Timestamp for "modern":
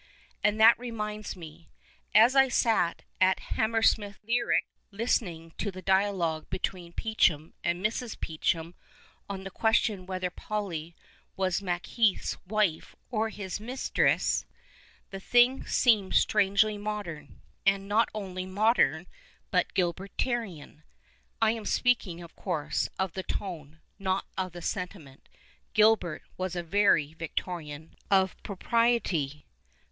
16.79-17.39, 18.47-19.05